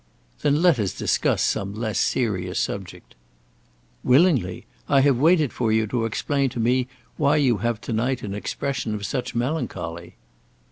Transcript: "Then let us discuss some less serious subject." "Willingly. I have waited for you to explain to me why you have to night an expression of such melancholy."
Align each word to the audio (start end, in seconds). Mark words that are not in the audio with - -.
"Then 0.41 0.63
let 0.63 0.79
us 0.79 0.95
discuss 0.97 1.43
some 1.43 1.75
less 1.75 1.99
serious 1.99 2.57
subject." 2.57 3.13
"Willingly. 4.03 4.65
I 4.89 5.01
have 5.01 5.17
waited 5.19 5.53
for 5.53 5.71
you 5.71 5.85
to 5.85 6.05
explain 6.05 6.49
to 6.49 6.59
me 6.59 6.87
why 7.17 7.35
you 7.35 7.57
have 7.57 7.79
to 7.81 7.93
night 7.93 8.23
an 8.23 8.33
expression 8.33 8.95
of 8.95 9.05
such 9.05 9.35
melancholy." 9.35 10.15